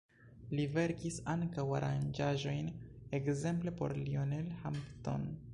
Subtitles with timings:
[0.59, 2.73] Li verkis ankaŭ aranĝaĵojn
[3.21, 5.33] ekzemple por Lionel Hampton.